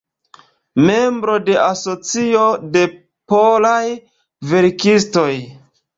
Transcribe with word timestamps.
Membro 0.85 1.35
de 1.49 1.57
Asocio 1.65 2.47
de 2.77 2.83
Polaj 3.35 3.85
Verkistoj. 4.55 5.29